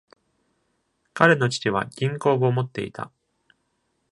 [1.13, 3.11] 彼の父は銀行を持っていた。